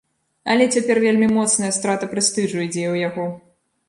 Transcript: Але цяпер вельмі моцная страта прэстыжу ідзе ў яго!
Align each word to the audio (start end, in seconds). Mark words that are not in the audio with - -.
Але 0.51 0.65
цяпер 0.77 0.99
вельмі 1.03 1.27
моцная 1.33 1.69
страта 1.77 2.09
прэстыжу 2.13 2.57
ідзе 2.65 2.85
ў 2.93 3.05
яго! 3.07 3.27